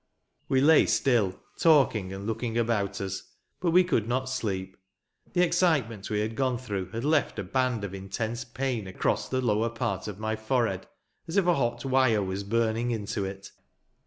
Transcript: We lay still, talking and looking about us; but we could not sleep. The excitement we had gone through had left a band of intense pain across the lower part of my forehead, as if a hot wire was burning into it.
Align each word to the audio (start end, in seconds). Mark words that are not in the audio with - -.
We 0.49 0.61
lay 0.61 0.87
still, 0.87 1.39
talking 1.59 2.11
and 2.11 2.25
looking 2.25 2.57
about 2.57 2.99
us; 2.99 3.21
but 3.59 3.69
we 3.69 3.83
could 3.83 4.07
not 4.07 4.29
sleep. 4.29 4.75
The 5.33 5.45
excitement 5.45 6.09
we 6.09 6.21
had 6.21 6.35
gone 6.35 6.57
through 6.57 6.89
had 6.89 7.05
left 7.05 7.37
a 7.37 7.43
band 7.43 7.83
of 7.83 7.93
intense 7.93 8.43
pain 8.43 8.87
across 8.87 9.29
the 9.29 9.41
lower 9.41 9.69
part 9.69 10.07
of 10.07 10.17
my 10.17 10.35
forehead, 10.35 10.87
as 11.27 11.37
if 11.37 11.45
a 11.45 11.53
hot 11.53 11.85
wire 11.85 12.23
was 12.23 12.43
burning 12.43 12.89
into 12.89 13.25
it. 13.25 13.51